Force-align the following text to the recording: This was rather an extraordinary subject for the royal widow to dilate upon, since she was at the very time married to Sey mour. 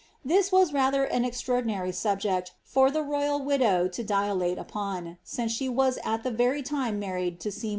This 0.25 0.51
was 0.51 0.73
rather 0.73 1.03
an 1.03 1.23
extraordinary 1.25 1.91
subject 1.91 2.53
for 2.63 2.89
the 2.89 3.03
royal 3.03 3.39
widow 3.39 3.87
to 3.89 4.03
dilate 4.03 4.57
upon, 4.57 5.19
since 5.23 5.51
she 5.51 5.69
was 5.69 5.99
at 6.03 6.23
the 6.23 6.31
very 6.31 6.63
time 6.63 6.97
married 6.97 7.39
to 7.41 7.51
Sey 7.51 7.67
mour. 7.67 7.69